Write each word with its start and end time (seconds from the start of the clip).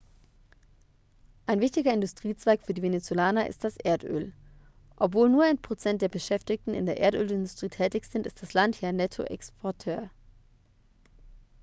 ein 1.45 1.59
wichtiger 1.61 1.93
industriezweig 1.93 2.63
für 2.63 2.73
die 2.73 2.81
venezolaner 2.81 3.45
ist 3.45 3.63
das 3.63 3.77
erdöl 3.77 4.33
obwohl 4.95 5.29
nur 5.29 5.43
ein 5.43 5.59
prozent 5.61 6.01
der 6.01 6.09
beschäftigten 6.09 6.73
in 6.73 6.87
der 6.87 6.99
erdölindustrie 6.99 7.69
tätig 7.69 8.01
ist 8.05 8.15
ist 8.15 8.41
das 8.41 8.53
land 8.53 8.73
hier 8.73 8.89
ein 8.89 8.95
nettoexporteur 8.95 10.09